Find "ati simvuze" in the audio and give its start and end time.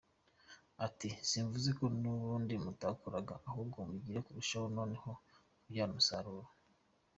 0.85-1.69